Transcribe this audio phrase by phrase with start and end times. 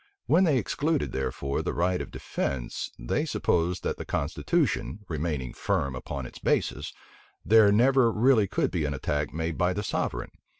[0.25, 5.95] When they excluded, therefore, the right of defence, they supposed that the constitution, remaining firm
[5.95, 6.91] upon its basis,
[7.45, 10.31] there never really could be an attack made by the sovereign.